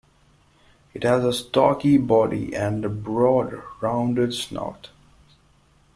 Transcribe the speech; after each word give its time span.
It 0.95 1.03
has 1.03 1.23
a 1.23 1.31
stocky 1.31 1.99
body 1.99 2.55
and 2.55 2.83
a 2.83 2.89
broad, 2.89 3.61
rounded 3.83 4.33
snout. 4.33 4.89